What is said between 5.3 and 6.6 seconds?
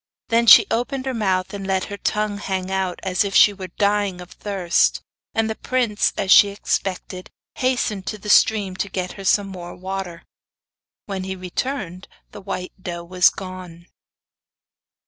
and the prince, as she